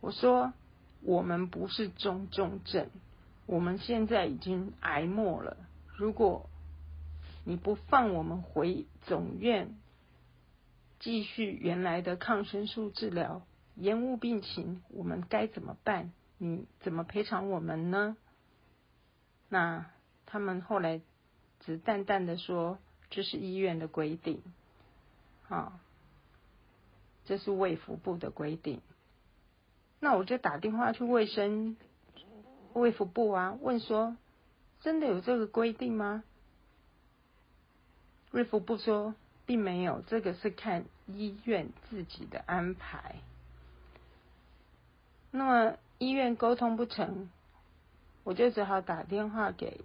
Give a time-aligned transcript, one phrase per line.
[0.00, 0.52] 我说
[1.02, 2.88] 我们不是中重症，
[3.46, 5.56] 我们现在已经癌末了。
[5.96, 6.48] 如果
[7.44, 9.76] 你不放我们回总院，
[11.00, 13.42] 继续原来的抗生素治疗，
[13.74, 16.12] 延误病情，我们该怎么办？
[16.38, 18.16] 你怎么赔偿我们呢？
[19.48, 19.86] 那
[20.26, 21.00] 他们后来
[21.60, 22.78] 只淡淡的说，
[23.10, 24.42] 这是医院的规定，
[25.48, 25.80] 啊，
[27.24, 28.80] 这是卫福部的规定。
[30.00, 31.76] 那我就打电话去卫生
[32.72, 34.16] 卫福部啊，问说，
[34.80, 36.22] 真的有这个规定吗？
[38.30, 39.14] 卫福部说，
[39.46, 43.16] 并没有，这个是看医院自己的安排。
[45.30, 47.28] 那么医院沟通不成，
[48.22, 49.80] 我就只好打电话给